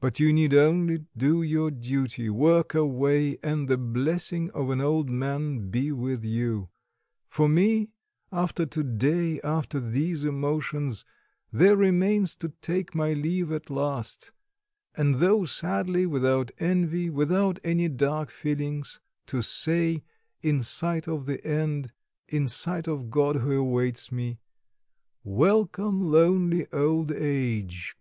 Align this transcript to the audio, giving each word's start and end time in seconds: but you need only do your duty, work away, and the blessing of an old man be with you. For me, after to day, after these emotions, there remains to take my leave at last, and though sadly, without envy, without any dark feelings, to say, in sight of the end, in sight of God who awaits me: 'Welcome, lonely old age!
but 0.00 0.20
you 0.20 0.34
need 0.34 0.52
only 0.52 1.06
do 1.16 1.40
your 1.42 1.70
duty, 1.70 2.28
work 2.28 2.74
away, 2.74 3.38
and 3.42 3.68
the 3.68 3.78
blessing 3.78 4.50
of 4.50 4.68
an 4.68 4.82
old 4.82 5.08
man 5.08 5.70
be 5.70 5.90
with 5.90 6.22
you. 6.22 6.68
For 7.30 7.48
me, 7.48 7.88
after 8.30 8.66
to 8.66 8.82
day, 8.82 9.40
after 9.40 9.80
these 9.80 10.26
emotions, 10.26 11.06
there 11.50 11.74
remains 11.74 12.34
to 12.36 12.50
take 12.60 12.94
my 12.94 13.14
leave 13.14 13.50
at 13.50 13.70
last, 13.70 14.30
and 14.94 15.14
though 15.14 15.46
sadly, 15.46 16.04
without 16.04 16.50
envy, 16.58 17.08
without 17.08 17.58
any 17.64 17.88
dark 17.88 18.28
feelings, 18.30 19.00
to 19.24 19.40
say, 19.40 20.04
in 20.42 20.62
sight 20.62 21.08
of 21.08 21.24
the 21.24 21.42
end, 21.46 21.92
in 22.28 22.46
sight 22.46 22.86
of 22.86 23.10
God 23.10 23.36
who 23.36 23.52
awaits 23.58 24.12
me: 24.12 24.36
'Welcome, 25.24 26.02
lonely 26.02 26.66
old 26.74 27.10
age! 27.10 27.96